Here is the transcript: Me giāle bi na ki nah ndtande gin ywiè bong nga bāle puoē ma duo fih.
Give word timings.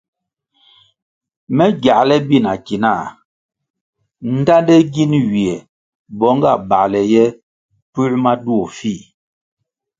Me 1.55 1.65
giāle 1.83 2.15
bi 2.27 2.37
na 2.45 2.53
ki 2.65 2.75
nah 2.83 3.03
ndtande 4.37 4.75
gin 4.93 5.11
ywiè 5.23 5.57
bong 6.19 6.37
nga 6.41 6.53
bāle 6.69 7.03
puoē 7.91 8.13
ma 8.23 8.33
duo 8.43 8.65
fih. 8.77 9.01